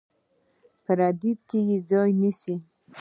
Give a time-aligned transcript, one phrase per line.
[0.83, 2.55] په ردیف کې یې ځای نیسي.